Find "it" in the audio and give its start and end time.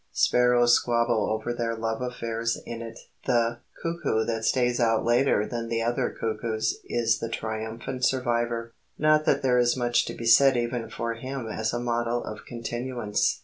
2.81-2.97